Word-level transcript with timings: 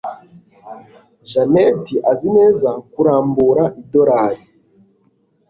Janet 1.31 1.85
azi 2.11 2.27
neza 2.37 2.69
kurambura 2.91 3.63
idorari. 3.81 4.41